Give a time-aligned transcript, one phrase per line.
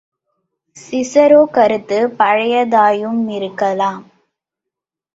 [0.77, 4.03] Cicero கருத்து பழையதாயுமிருக்கலாம்.